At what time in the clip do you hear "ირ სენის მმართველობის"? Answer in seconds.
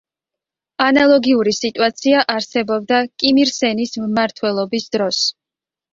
3.45-4.89